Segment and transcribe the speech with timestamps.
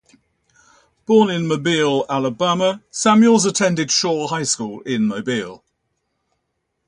[1.05, 5.63] Born in Mobile, Alabama, Samuels attended Shaw High School in Mobile.